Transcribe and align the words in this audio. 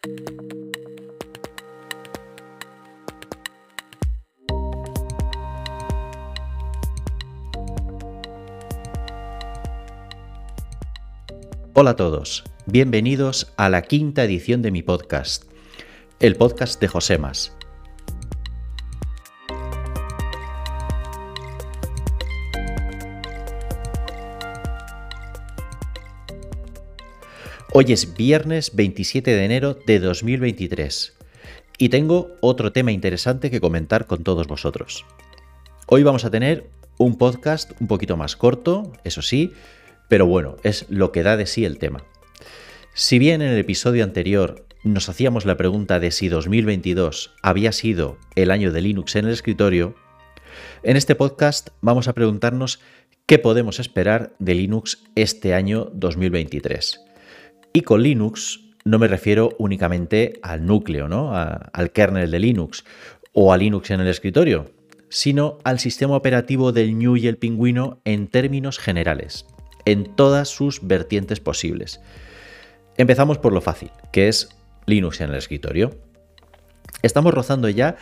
Hola 0.00 0.10
a 11.90 11.96
todos, 11.96 12.44
bienvenidos 12.66 13.52
a 13.56 13.68
la 13.68 13.82
quinta 13.82 14.22
edición 14.22 14.62
de 14.62 14.70
mi 14.70 14.82
podcast, 14.82 15.50
el 16.20 16.36
podcast 16.36 16.80
de 16.80 16.86
José 16.86 17.16
Josemas 17.16 17.57
Hoy 27.80 27.92
es 27.92 28.16
viernes 28.16 28.74
27 28.74 29.30
de 29.30 29.44
enero 29.44 29.78
de 29.86 30.00
2023 30.00 31.16
y 31.78 31.90
tengo 31.90 32.32
otro 32.40 32.72
tema 32.72 32.90
interesante 32.90 33.52
que 33.52 33.60
comentar 33.60 34.08
con 34.08 34.24
todos 34.24 34.48
vosotros. 34.48 35.06
Hoy 35.86 36.02
vamos 36.02 36.24
a 36.24 36.30
tener 36.32 36.68
un 36.98 37.16
podcast 37.16 37.70
un 37.80 37.86
poquito 37.86 38.16
más 38.16 38.34
corto, 38.34 38.92
eso 39.04 39.22
sí, 39.22 39.52
pero 40.08 40.26
bueno, 40.26 40.56
es 40.64 40.86
lo 40.88 41.12
que 41.12 41.22
da 41.22 41.36
de 41.36 41.46
sí 41.46 41.64
el 41.64 41.78
tema. 41.78 42.02
Si 42.94 43.20
bien 43.20 43.42
en 43.42 43.52
el 43.52 43.58
episodio 43.60 44.02
anterior 44.02 44.66
nos 44.82 45.08
hacíamos 45.08 45.44
la 45.44 45.56
pregunta 45.56 46.00
de 46.00 46.10
si 46.10 46.28
2022 46.28 47.32
había 47.44 47.70
sido 47.70 48.18
el 48.34 48.50
año 48.50 48.72
de 48.72 48.80
Linux 48.80 49.14
en 49.14 49.26
el 49.26 49.30
escritorio, 49.30 49.94
en 50.82 50.96
este 50.96 51.14
podcast 51.14 51.68
vamos 51.80 52.08
a 52.08 52.12
preguntarnos 52.12 52.80
qué 53.26 53.38
podemos 53.38 53.78
esperar 53.78 54.34
de 54.40 54.56
Linux 54.56 55.04
este 55.14 55.54
año 55.54 55.92
2023. 55.94 57.07
Y 57.72 57.82
con 57.82 58.02
Linux 58.02 58.60
no 58.84 58.98
me 58.98 59.08
refiero 59.08 59.50
únicamente 59.58 60.40
al 60.42 60.64
núcleo, 60.64 61.08
¿no? 61.08 61.34
al 61.34 61.92
kernel 61.92 62.30
de 62.30 62.38
Linux 62.38 62.84
o 63.32 63.52
a 63.52 63.56
Linux 63.56 63.90
en 63.90 64.00
el 64.00 64.08
escritorio, 64.08 64.70
sino 65.08 65.58
al 65.64 65.78
sistema 65.78 66.16
operativo 66.16 66.72
del 66.72 66.98
New 66.98 67.16
y 67.16 67.26
el 67.26 67.36
pingüino 67.36 68.00
en 68.04 68.28
términos 68.28 68.78
generales 68.78 69.46
en 69.88 70.04
todas 70.04 70.48
sus 70.48 70.86
vertientes 70.86 71.40
posibles. 71.40 72.00
Empezamos 72.98 73.38
por 73.38 73.52
lo 73.54 73.62
fácil, 73.62 73.90
que 74.12 74.28
es 74.28 74.50
Linux 74.86 75.20
en 75.20 75.30
el 75.30 75.36
escritorio. 75.36 75.96
Estamos 77.02 77.32
rozando 77.32 77.68
ya 77.70 77.96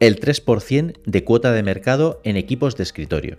el 0.00 0.18
3% 0.18 0.94
de 1.04 1.24
cuota 1.24 1.52
de 1.52 1.62
mercado 1.62 2.20
en 2.24 2.36
equipos 2.36 2.76
de 2.76 2.82
escritorio. 2.82 3.38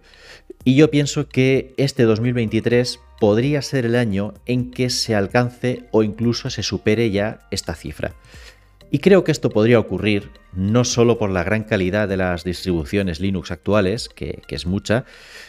Y 0.64 0.76
yo 0.76 0.92
pienso 0.92 1.28
que 1.28 1.74
este 1.78 2.04
2023 2.04 3.00
podría 3.20 3.62
ser 3.64 3.86
el 3.86 3.96
año 3.96 4.36
en 4.46 4.72
que 4.72 4.90
se 4.92 5.16
alcance 5.16 5.84
o 5.92 6.04
incluso 6.04 6.50
se 6.50 6.64
supere 6.64 7.10
ya 7.10 7.48
esta 7.50 7.74
cifra. 7.74 8.14
Y 8.92 9.00
creo 9.00 9.24
que 9.24 9.32
esto 9.32 9.50
podría 9.50 9.80
ocurrir 9.80 10.30
no 10.54 10.84
solo 10.84 11.18
por 11.18 11.32
la 11.32 11.44
gran 11.44 11.64
calidad 11.64 12.08
de 12.08 12.18
las 12.18 12.44
distribuciones 12.44 13.20
Linux 13.20 13.50
actuales, 13.50 14.10
que, 14.10 14.42
que 14.48 14.56
es 14.56 14.66
mucha, 14.66 15.06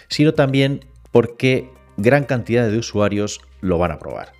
sino 0.08 0.32
también 0.32 0.86
porque 1.10 1.68
gran 1.96 2.24
cantidad 2.24 2.70
de 2.70 2.78
usuarios 2.78 3.40
lo 3.60 3.78
van 3.78 3.90
a 3.90 3.98
probar. 3.98 4.32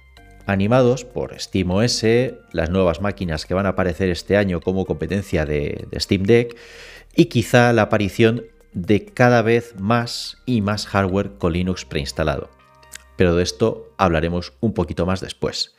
Animados 0.46 1.04
por 1.04 1.38
SteamOS, 1.38 2.04
las 2.52 2.68
nuevas 2.70 3.00
máquinas 3.00 3.46
que 3.46 3.54
van 3.54 3.66
a 3.66 3.70
aparecer 3.70 4.10
este 4.10 4.36
año 4.36 4.60
como 4.60 4.86
competencia 4.86 5.46
de, 5.46 5.86
Steam 5.96 6.24
Deck 6.24 6.56
y 7.14 7.26
quizá 7.26 7.72
la 7.72 7.82
aparición 7.82 8.44
de 8.72 9.04
cada 9.04 9.42
vez 9.42 9.74
más 9.78 10.38
y 10.44 10.60
más 10.60 10.86
hardware 10.86 11.32
con 11.38 11.52
Linux 11.52 11.84
preinstalado. 11.84 12.50
Pero 13.16 13.36
de 13.36 13.44
esto 13.44 13.94
hablaremos 13.98 14.54
un 14.60 14.74
poquito 14.74 15.06
más 15.06 15.20
después. 15.20 15.76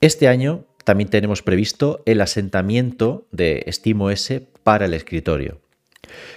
Este 0.00 0.28
año 0.28 0.64
también 0.84 1.10
tenemos 1.10 1.42
previsto 1.42 2.02
el 2.06 2.22
asentamiento 2.22 3.26
de 3.32 3.66
SteamOS 3.70 4.32
para 4.62 4.86
el 4.86 4.94
escritorio. 4.94 5.60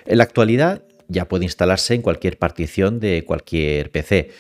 En 0.05 0.17
la 0.17 0.25
actualidad 0.25 0.84
ya 1.07 1.29
puede 1.29 1.45
instalarse 1.45 1.94
en 1.94 2.01
cualquier 2.01 2.38
partición 2.38 3.00
de 3.00 3.23
cualquier 3.23 3.91
PC, 3.91 4.31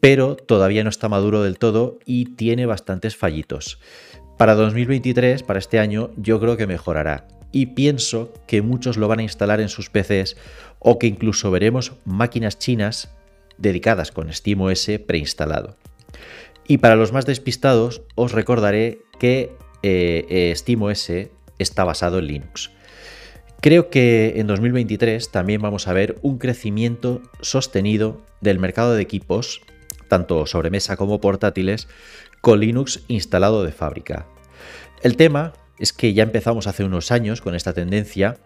pero 0.00 0.36
todavía 0.36 0.84
no 0.84 0.90
está 0.90 1.08
maduro 1.08 1.42
del 1.42 1.58
todo 1.58 1.98
y 2.04 2.36
tiene 2.36 2.66
bastantes 2.66 3.16
fallitos. 3.16 3.78
Para 4.36 4.54
2023, 4.54 5.42
para 5.42 5.58
este 5.58 5.78
año, 5.78 6.10
yo 6.16 6.38
creo 6.40 6.56
que 6.56 6.66
mejorará 6.66 7.26
y 7.50 7.66
pienso 7.66 8.32
que 8.46 8.62
muchos 8.62 8.96
lo 8.96 9.08
van 9.08 9.20
a 9.20 9.22
instalar 9.22 9.60
en 9.60 9.68
sus 9.68 9.90
PCs 9.90 10.36
o 10.78 10.98
que 10.98 11.06
incluso 11.06 11.50
veremos 11.50 11.92
máquinas 12.04 12.58
chinas 12.58 13.10
dedicadas 13.56 14.12
con 14.12 14.32
SteamOS 14.32 14.90
preinstalado. 15.06 15.76
Y 16.66 16.78
para 16.78 16.96
los 16.96 17.12
más 17.12 17.26
despistados, 17.26 18.02
os 18.14 18.32
recordaré 18.32 19.00
que 19.18 19.52
eh, 19.82 20.26
eh, 20.28 20.52
SteamOS 20.54 21.10
está 21.58 21.84
basado 21.84 22.18
en 22.18 22.26
Linux. 22.26 22.70
Creo 23.60 23.90
que 23.90 24.34
en 24.36 24.46
2023 24.46 25.32
también 25.32 25.60
vamos 25.60 25.88
a 25.88 25.92
ver 25.92 26.16
un 26.22 26.38
crecimiento 26.38 27.22
sostenido 27.40 28.22
del 28.40 28.60
mercado 28.60 28.94
de 28.94 29.02
equipos, 29.02 29.62
tanto 30.08 30.46
sobremesa 30.46 30.96
como 30.96 31.20
portátiles, 31.20 31.88
con 32.40 32.60
Linux 32.60 33.04
instalado 33.08 33.64
de 33.64 33.72
fábrica. 33.72 34.26
El 35.02 35.16
tema 35.16 35.52
es 35.78 35.92
que 35.92 36.12
ya 36.14 36.22
empezamos 36.22 36.66
hace 36.66 36.84
unos 36.84 37.12
años 37.12 37.40
con 37.40 37.54
esta 37.54 37.72
tendencia 37.72 38.38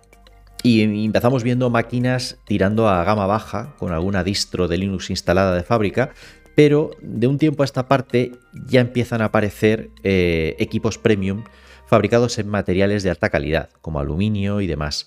y 0.63 0.83
empezamos 1.05 1.43
viendo 1.43 1.71
máquinas 1.71 2.39
tirando 2.45 2.89
a 2.89 3.03
gama 3.05 3.27
baja 3.27 3.75
con 3.79 3.93
alguna 3.93 4.23
distro 4.23 4.69
de 4.69 4.79
Linux 4.79 5.11
instalada 5.11 5.55
de 5.55 5.63
fábrica, 5.63 6.13
pero 6.55 6.91
de 7.01 7.27
un 7.27 7.39
tiempo 7.39 7.63
a 7.63 7.65
esta 7.65 7.89
parte 7.89 8.33
ya 8.67 8.81
empiezan 8.81 9.23
a 9.23 9.27
aparecer 9.27 9.91
eh, 10.03 10.55
equipos 10.59 10.99
premium 10.99 11.45
fabricados 11.87 12.39
en 12.39 12.49
materiales 12.49 13.03
de 13.03 13.11
alta 13.11 13.31
calidad, 13.31 13.71
como 13.81 13.99
aluminio 13.99 14.61
y 14.61 14.67
demás, 14.67 15.07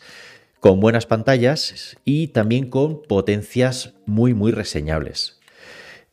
con 0.59 0.79
buenas 0.79 1.05
pantallas 1.05 1.97
y 2.03 2.27
también 2.29 2.69
con 2.69 3.01
potencias 3.03 3.93
muy 4.05 4.33
muy 4.33 4.51
reseñables. 4.51 5.34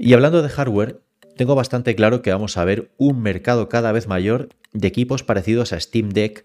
Y 0.05 0.15
hablando 0.15 0.43
de 0.43 0.49
hardware, 0.49 1.01
tengo 1.37 1.55
bastante 1.55 1.95
claro 1.95 2.23
que 2.23 2.33
vamos 2.33 2.57
a 2.57 2.65
ver 2.65 2.91
un 2.99 3.23
mercado 3.23 3.69
cada 3.69 3.93
vez 3.93 4.09
mayor 4.09 4.49
de 4.73 4.89
equipos 4.89 5.23
parecidos 5.23 5.73
a 5.73 5.79
Steam 5.79 6.09
Deck 6.09 6.45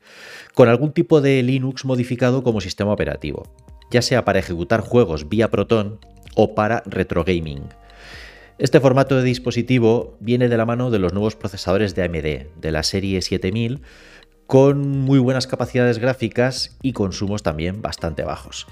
con 0.53 0.69
algún 0.69 0.91
tipo 0.91 1.21
de 1.21 1.41
Linux 1.41 1.83
modificado 1.83 2.43
como 2.43 2.61
sistema 2.61 2.93
operativo, 2.93 3.51
ya 3.89 4.03
sea 4.03 4.23
para 4.25 4.37
ejecutar 4.37 4.81
juegos 4.81 5.27
vía 5.27 5.49
Proton 5.49 5.99
o 6.35 6.53
para 6.53 6.83
retro 6.85 7.23
gaming. 7.23 7.63
Este 8.59 8.79
formato 8.79 9.17
de 9.17 9.23
dispositivo 9.23 10.17
viene 10.19 10.49
de 10.49 10.57
la 10.57 10.67
mano 10.67 10.91
de 10.91 10.99
los 10.99 11.13
nuevos 11.13 11.35
procesadores 11.35 11.95
de 11.95 12.03
AMD, 12.03 12.61
de 12.61 12.71
la 12.71 12.83
serie 12.83 13.23
7000, 13.23 13.81
con 14.45 14.87
muy 14.87 15.17
buenas 15.17 15.47
capacidades 15.47 15.97
gráficas 15.97 16.77
y 16.83 16.93
consumos 16.93 17.41
también 17.41 17.81
bastante 17.81 18.21
bajos. 18.21 18.67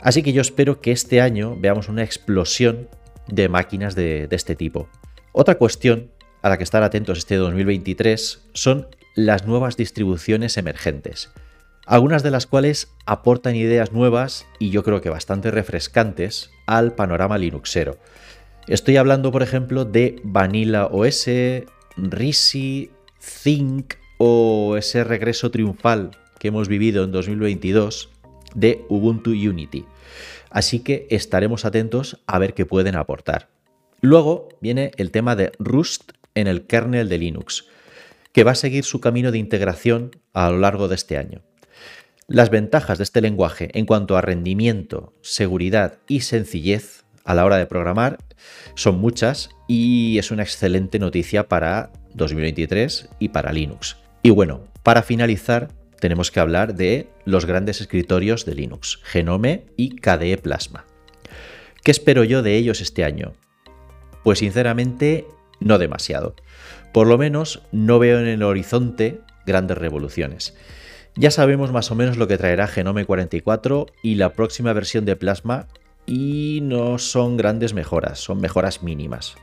Así 0.00 0.22
que 0.22 0.32
yo 0.32 0.40
espero 0.40 0.80
que 0.80 0.92
este 0.92 1.20
año 1.20 1.56
veamos 1.58 1.88
una 1.88 2.04
explosión 2.04 2.88
de 3.30 3.48
máquinas 3.48 3.94
de, 3.94 4.28
este 4.30 4.56
tipo. 4.56 4.88
Otra 5.32 5.56
cuestión 5.56 6.10
a 6.42 6.48
la 6.48 6.58
que 6.58 6.64
estar 6.64 6.82
atentos 6.82 7.18
este 7.18 7.36
2023 7.36 8.48
son 8.52 8.88
las 9.14 9.46
nuevas 9.46 9.76
distribuciones 9.76 10.56
emergentes, 10.56 11.30
algunas 11.86 12.22
de 12.22 12.30
las 12.30 12.46
cuales 12.46 12.92
aportan 13.06 13.56
ideas 13.56 13.92
nuevas 13.92 14.46
y 14.58 14.70
yo 14.70 14.82
creo 14.82 15.00
que 15.00 15.10
bastante 15.10 15.50
refrescantes 15.50 16.50
al 16.66 16.94
panorama 16.94 17.38
Linuxero. 17.38 17.98
Estoy 18.66 18.96
hablando, 18.96 19.32
por 19.32 19.42
ejemplo, 19.42 19.84
de 19.84 20.20
Vanilla 20.22 20.86
OS, 20.86 21.28
Risi, 21.96 22.90
Think 23.42 23.94
o 24.18 24.76
ese 24.76 25.04
regreso 25.04 25.50
triunfal 25.50 26.12
que 26.38 26.48
hemos 26.48 26.68
vivido 26.68 27.04
en 27.04 27.12
2022 27.12 28.10
de 28.54 28.84
Ubuntu 28.88 29.30
Unity. 29.30 29.84
Así 30.50 30.80
que 30.80 31.06
estaremos 31.10 31.64
atentos 31.64 32.22
a 32.26 32.38
ver 32.38 32.54
qué 32.54 32.66
pueden 32.66 32.96
aportar. 32.96 33.48
Luego 34.00 34.48
viene 34.60 34.92
el 34.96 35.10
tema 35.10 35.36
de 35.36 35.52
Rust 35.58 36.12
en 36.34 36.46
el 36.46 36.66
kernel 36.66 37.08
de 37.08 37.18
Linux, 37.18 37.66
que 38.32 38.44
va 38.44 38.52
a 38.52 38.56
seguir 38.56 38.84
su 38.84 39.00
camino 39.00 39.32
de 39.32 39.38
integración 39.38 40.10
a 40.32 40.50
lo 40.50 40.58
largo 40.58 40.88
de 40.88 40.94
este 40.94 41.18
año. 41.18 41.42
Las 42.26 42.50
ventajas 42.50 42.98
de 42.98 43.04
este 43.04 43.20
lenguaje 43.20 43.70
en 43.76 43.86
cuanto 43.86 44.16
a 44.16 44.20
rendimiento, 44.20 45.14
seguridad 45.20 45.98
y 46.06 46.20
sencillez 46.20 47.04
a 47.24 47.34
la 47.34 47.44
hora 47.44 47.56
de 47.56 47.66
programar 47.66 48.18
son 48.74 48.98
muchas 48.98 49.50
y 49.68 50.18
es 50.18 50.30
una 50.30 50.44
excelente 50.44 50.98
noticia 50.98 51.48
para 51.48 51.90
2023 52.14 53.08
y 53.18 53.30
para 53.30 53.52
Linux. 53.52 53.96
Y 54.22 54.30
bueno, 54.30 54.64
para 54.82 55.02
finalizar, 55.02 55.68
tenemos 56.00 56.30
que 56.30 56.40
hablar 56.40 56.74
de 56.74 57.08
los 57.24 57.46
grandes 57.46 57.80
escritorios 57.80 58.44
de 58.44 58.54
Linux, 58.54 58.98
Genome 59.04 59.66
y 59.76 59.96
KDE 59.96 60.38
Plasma. 60.38 60.84
¿Qué 61.84 61.90
espero 61.90 62.24
yo 62.24 62.42
de 62.42 62.56
ellos 62.56 62.80
este 62.80 63.04
año? 63.04 63.34
Pues 64.24 64.40
sinceramente, 64.40 65.26
no 65.60 65.78
demasiado. 65.78 66.34
Por 66.92 67.06
lo 67.06 67.16
menos 67.16 67.62
no 67.70 67.98
veo 67.98 68.18
en 68.18 68.26
el 68.26 68.42
horizonte 68.42 69.20
grandes 69.46 69.78
revoluciones. 69.78 70.56
Ya 71.16 71.30
sabemos 71.30 71.72
más 71.72 71.90
o 71.90 71.94
menos 71.94 72.16
lo 72.16 72.28
que 72.28 72.38
traerá 72.38 72.66
Genome 72.66 73.04
44 73.04 73.86
y 74.02 74.14
la 74.16 74.32
próxima 74.32 74.72
versión 74.72 75.04
de 75.04 75.16
Plasma 75.16 75.68
y 76.06 76.60
no 76.62 76.98
son 76.98 77.36
grandes 77.36 77.74
mejoras, 77.74 78.18
son 78.18 78.40
mejoras 78.40 78.82
mínimas. 78.82 79.36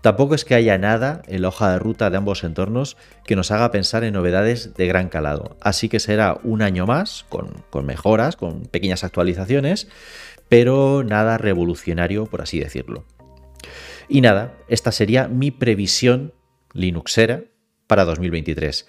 Tampoco 0.00 0.34
es 0.34 0.44
que 0.44 0.54
haya 0.54 0.78
nada 0.78 1.22
en 1.26 1.42
la 1.42 1.48
hoja 1.48 1.72
de 1.72 1.78
ruta 1.78 2.08
de 2.08 2.16
ambos 2.16 2.42
entornos 2.42 2.96
que 3.24 3.36
nos 3.36 3.50
haga 3.50 3.70
pensar 3.70 4.02
en 4.02 4.14
novedades 4.14 4.74
de 4.74 4.86
gran 4.86 5.08
calado, 5.08 5.56
así 5.60 5.88
que 5.88 6.00
será 6.00 6.40
un 6.42 6.62
año 6.62 6.86
más 6.86 7.26
con, 7.28 7.64
con 7.68 7.84
mejoras, 7.84 8.36
con 8.36 8.62
pequeñas 8.62 9.04
actualizaciones, 9.04 9.88
pero 10.48 11.04
nada 11.04 11.36
revolucionario, 11.36 12.26
por 12.26 12.40
así 12.40 12.58
decirlo. 12.58 13.04
Y 14.08 14.22
nada, 14.22 14.56
esta 14.68 14.90
sería 14.90 15.28
mi 15.28 15.50
previsión 15.50 16.32
Linuxera 16.72 17.44
para 17.86 18.04
2023. 18.04 18.86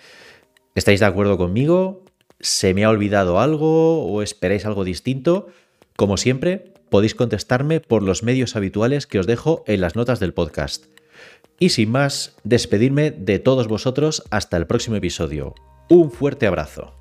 ¿Estáis 0.75 0.99
de 1.01 1.05
acuerdo 1.05 1.37
conmigo? 1.37 2.05
¿Se 2.39 2.73
me 2.73 2.85
ha 2.85 2.89
olvidado 2.89 3.39
algo 3.39 4.05
o 4.05 4.21
esperáis 4.21 4.65
algo 4.65 4.83
distinto? 4.83 5.47
Como 5.95 6.17
siempre, 6.17 6.73
podéis 6.89 7.15
contestarme 7.15 7.81
por 7.81 8.01
los 8.01 8.23
medios 8.23 8.55
habituales 8.55 9.07
que 9.07 9.19
os 9.19 9.27
dejo 9.27 9.63
en 9.67 9.81
las 9.81 9.95
notas 9.95 10.19
del 10.19 10.33
podcast. 10.33 10.85
Y 11.59 11.69
sin 11.69 11.91
más, 11.91 12.35
despedirme 12.43 13.11
de 13.11 13.39
todos 13.39 13.67
vosotros 13.67 14.23
hasta 14.31 14.57
el 14.57 14.67
próximo 14.67 14.95
episodio. 14.95 15.53
Un 15.89 16.11
fuerte 16.11 16.47
abrazo. 16.47 17.00